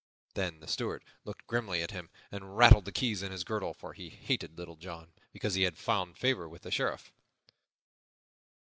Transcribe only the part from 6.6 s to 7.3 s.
the Sheriff.